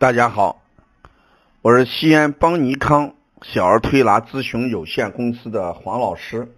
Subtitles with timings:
[0.00, 0.62] 大家好，
[1.60, 6.56] 我是西安邦尼康小儿推拿咨询有限公司的黄老师。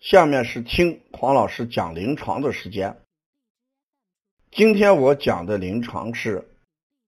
[0.00, 3.02] 下面是听黄老师讲临床的时间。
[4.50, 6.48] 今天我讲的临床是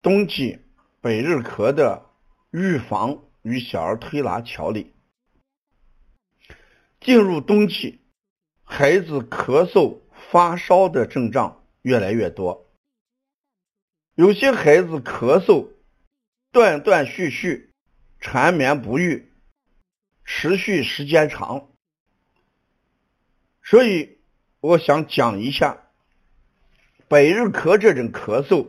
[0.02, 0.58] 冬季
[1.00, 2.02] 百日咳的
[2.50, 4.92] 预防与小儿推拿调理。
[7.00, 8.02] 进入冬季，
[8.64, 12.69] 孩子咳嗽、发烧的症状越来越多。
[14.20, 15.68] 有些孩子咳嗽
[16.52, 17.72] 断断续续、
[18.20, 19.32] 缠绵不愈，
[20.26, 21.70] 持续时间长，
[23.62, 24.18] 所以
[24.60, 25.86] 我想讲一下
[27.08, 28.68] 百日咳这种咳嗽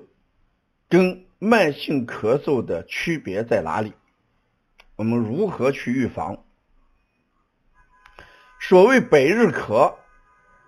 [0.88, 3.91] 跟慢性咳嗽的区别在哪里？
[4.96, 6.46] 我们如何去预防？
[8.62, 9.98] 所谓百日咳，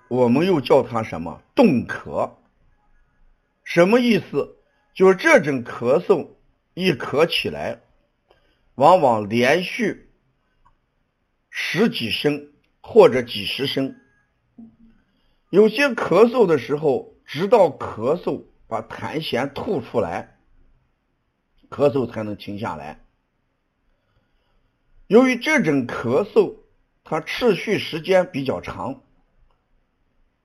[0.09, 1.41] 我们又叫它什么？
[1.55, 2.33] 冻咳，
[3.63, 4.57] 什么意思？
[4.93, 6.29] 就是这种咳嗽
[6.75, 7.81] 一咳起来，
[8.75, 10.11] 往往连续
[11.49, 13.95] 十几声或者几十声。
[15.49, 20.37] 有些咳嗽的时候，直到咳嗽把痰涎吐出来，
[21.69, 22.99] 咳嗽才能停下来。
[25.07, 26.55] 由于这种咳嗽
[27.03, 29.03] 它持续时间比较长，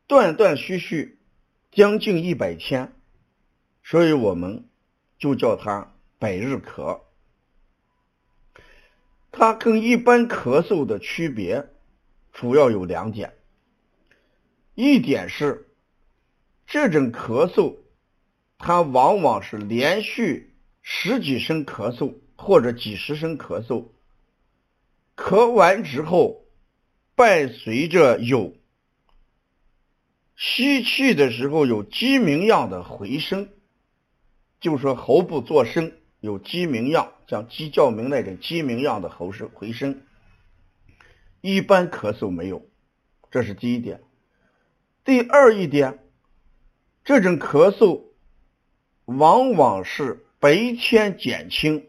[0.06, 1.19] 断断续续，
[1.70, 2.92] 将近一百天。
[3.91, 4.69] 所以我们
[5.19, 7.00] 就叫它百日咳。
[9.33, 11.70] 它跟一般咳嗽的区别
[12.31, 13.33] 主要有两点：
[14.75, 15.70] 一点是
[16.66, 17.77] 这种咳嗽，
[18.59, 23.86] 它往往是连续十几声咳嗽或者几十声咳嗽，
[25.16, 26.44] 咳完之后
[27.15, 28.55] 伴随着有
[30.37, 33.49] 吸气的时候有鸡鸣样的回声。
[34.60, 40.02] 就说喉部作声有鸡鸣样，像鸡叫鸣那种鸡鸣样的喉声回声，
[41.41, 42.66] 一般咳嗽没有，
[43.30, 44.02] 这是第一点。
[45.04, 46.00] 第二一点，
[47.04, 48.02] 这种咳嗽
[49.04, 51.88] 往往是白天减轻，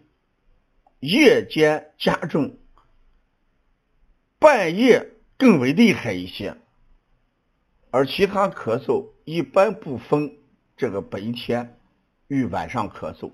[1.00, 2.58] 夜间加重，
[4.38, 6.56] 半夜更为厉害一些，
[7.90, 10.38] 而其他咳嗽一般不分
[10.78, 11.79] 这个白天。
[12.30, 13.32] 与晚上咳嗽，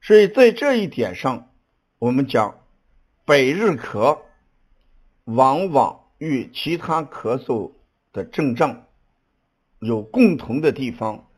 [0.00, 1.52] 所以在这一点上，
[1.98, 2.62] 我们讲
[3.26, 4.22] 百日咳
[5.24, 7.72] 往往与其他咳嗽
[8.10, 8.86] 的症状
[9.80, 11.28] 有共同的地方，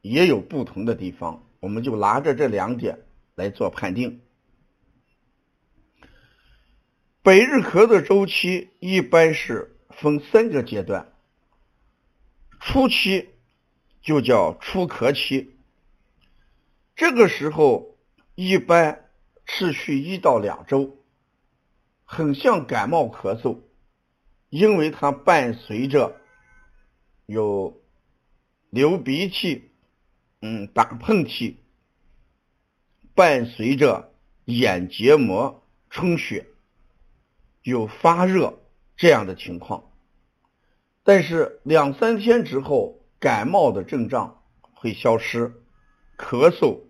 [0.00, 3.00] 也有不同的地方，我们就拿着这两点
[3.34, 4.22] 来做判定。
[7.22, 11.12] 百日咳的周期一般是分三个阶段，
[12.58, 13.35] 初期。
[14.06, 15.56] 就叫初咳期，
[16.94, 17.98] 这个时候
[18.36, 19.10] 一般
[19.44, 20.96] 持续一到两周，
[22.04, 23.62] 很像感冒咳嗽，
[24.48, 26.20] 因为它伴随着
[27.26, 27.82] 有
[28.70, 29.72] 流鼻涕、
[30.40, 31.56] 嗯打喷嚏，
[33.12, 34.12] 伴随着
[34.44, 36.46] 眼结膜充血，
[37.62, 38.60] 有发热
[38.96, 39.90] 这样的情况，
[41.02, 43.02] 但是两三天之后。
[43.26, 44.40] 感冒的症状
[44.72, 45.52] 会消失，
[46.16, 46.82] 咳嗽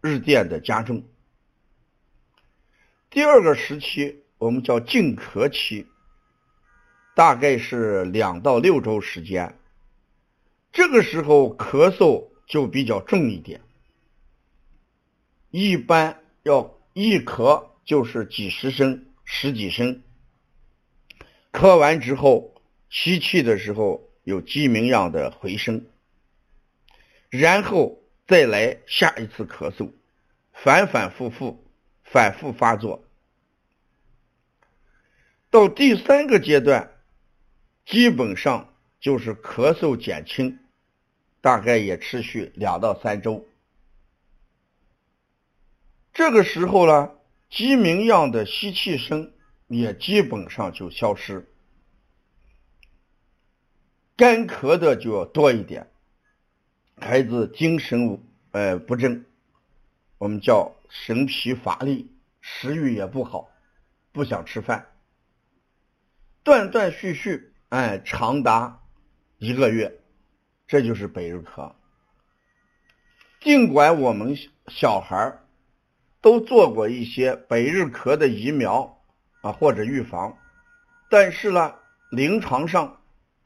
[0.00, 1.04] 日渐的加重。
[3.08, 5.86] 第二个时期我们叫静咳期，
[7.14, 9.60] 大概是两到六周时间。
[10.72, 13.60] 这个时候咳嗽就比较重一点，
[15.50, 20.02] 一般要一咳就是几十声、十几声。
[21.52, 24.09] 咳完之后吸气的时候。
[24.30, 25.84] 有鸡鸣样的回声，
[27.28, 29.90] 然后再来下一次咳嗽，
[30.52, 31.64] 反反复复，
[32.04, 33.04] 反复发作，
[35.50, 36.92] 到第三个阶段，
[37.84, 40.60] 基本上就是咳嗽减轻，
[41.40, 43.44] 大概也持续两到三周。
[46.12, 47.10] 这个时候呢，
[47.48, 49.32] 鸡鸣样的吸气声
[49.66, 51.48] 也基本上就消失。
[54.20, 55.90] 干咳的就要多一点，
[57.00, 59.24] 孩子精神呃不振，
[60.18, 62.12] 我们叫神疲乏力，
[62.42, 63.48] 食欲也不好，
[64.12, 64.88] 不想吃饭，
[66.42, 68.82] 断断续续，哎，长达
[69.38, 70.02] 一个月，
[70.66, 71.72] 这就是百日咳。
[73.40, 75.38] 尽管我们小孩
[76.20, 79.02] 都做过一些百日咳的疫苗
[79.40, 80.36] 啊或者预防，
[81.08, 81.74] 但是呢，
[82.10, 82.99] 临床上。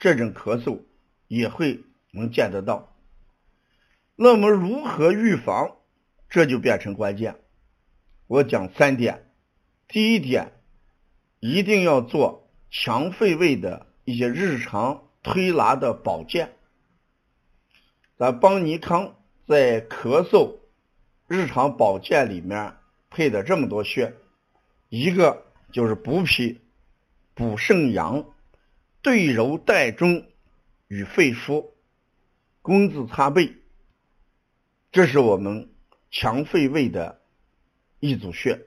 [0.04, 0.82] 这种咳嗽
[1.28, 2.94] 也会能见得到，
[4.16, 5.78] 那么如何预防，
[6.28, 7.36] 这就变成关键。
[8.26, 9.30] 我讲三点，
[9.88, 10.52] 第一点，
[11.40, 16.54] 一定要做强肺胃的一些日常推拿的保健。
[18.18, 19.16] 咱邦尼康
[19.48, 20.56] 在咳嗽
[21.26, 22.74] 日常保健里面
[23.08, 24.14] 配的这么多穴，
[24.90, 26.60] 一个就是补脾、
[27.32, 28.26] 补肾阳、
[29.04, 30.26] 对柔带中
[30.88, 31.72] 与肺腧、
[32.62, 33.54] 工字擦背。
[34.90, 35.70] 这是我们
[36.10, 37.20] 强肺胃的
[38.00, 38.66] 一组穴。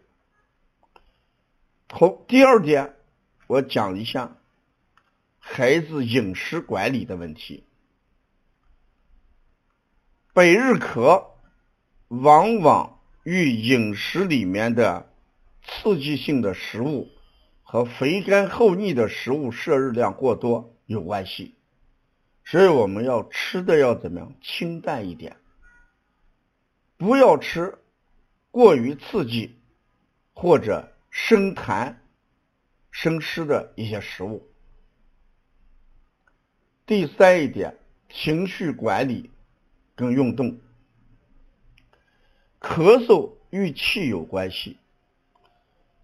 [1.88, 2.94] 头第二点，
[3.48, 4.38] 我讲一下
[5.40, 7.64] 孩子饮食管理的问题。
[10.34, 11.30] 百日咳
[12.10, 15.12] 往往与饮食里面的
[15.64, 17.10] 刺激性的食物
[17.70, 21.54] 和肥甘厚腻的食物摄入量过多有关系，
[22.46, 24.34] 所以我们要吃的要怎么样？
[24.42, 25.36] 清淡一点。
[26.96, 27.78] 不要吃
[28.52, 29.60] 过于刺激
[30.34, 31.96] 或者生痰、
[32.90, 34.48] 生湿的一些食物。
[36.86, 37.78] 第三一点，
[38.08, 39.30] 情绪管理
[39.94, 40.58] 跟运动。
[42.62, 44.78] 咳嗽与气有关系，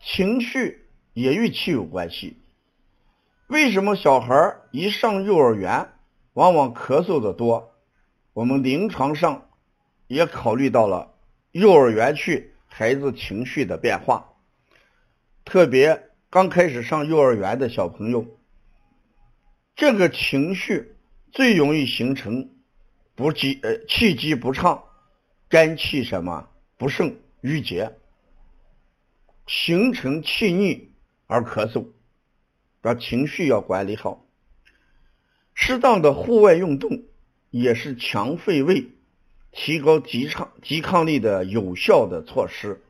[0.01, 0.82] 情绪
[1.13, 2.37] 也与气有关系。
[3.47, 5.89] 为什么小孩一上幼儿园
[6.33, 7.73] 往往咳嗽的多？
[8.33, 9.49] 我们临床上。
[10.07, 11.15] 也考虑到了
[11.53, 14.33] 幼儿园去孩子情绪的变化，
[15.43, 18.27] 特别刚开始上幼儿园的小朋友，
[19.75, 20.95] 这个情绪
[21.31, 22.51] 最容易形成
[23.15, 24.83] 不积呃气机不畅，
[25.49, 27.95] 肝气什么不盛郁结，
[29.47, 30.91] 形成气逆
[31.33, 31.87] 而咳嗽，
[32.79, 34.23] 把情绪要管理好，
[35.55, 37.05] 适当的户外运动
[37.49, 38.91] 也是强肺胃。
[39.51, 42.81] 提高抵抗抵抗力的有效的措施，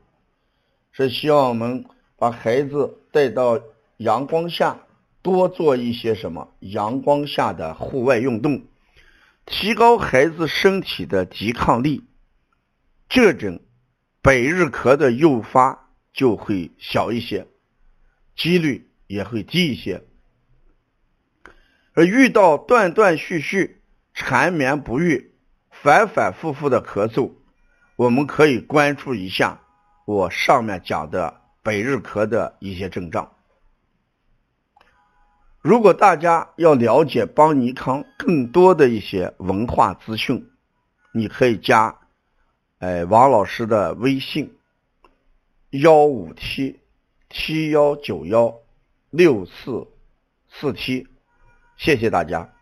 [0.92, 1.84] 是希望我们
[2.16, 3.60] 把孩子带到
[3.98, 4.78] 阳光下，
[5.22, 8.62] 多做一些什么阳光下的户外运动，
[9.46, 12.04] 提高孩子身体的抵抗力，
[13.08, 13.60] 这种
[14.22, 17.46] 百日咳的诱发就会小一些，
[18.36, 20.02] 几率也会低一些。
[21.92, 23.82] 而遇到断断续续、
[24.12, 25.32] 缠绵不愈。
[25.70, 27.32] 反反复复的咳嗽，
[27.96, 29.60] 我们可以关注一下
[30.06, 33.34] 我上面讲的百日咳的一些症状。
[35.60, 40.48] 如果大家要了解邦尼康更多的一些文化资讯，
[41.12, 41.98] 你可以加
[42.78, 44.56] 哎王老师的微信
[45.70, 46.80] 幺五七
[47.36, 48.60] 七幺九幺
[49.10, 49.88] 六四
[50.48, 51.08] 四七，
[51.76, 52.53] 谢谢大家。